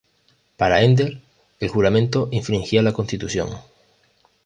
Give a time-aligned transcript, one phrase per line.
[0.57, 1.19] Para Ender,
[1.59, 3.49] el juramento infringía la Constitución.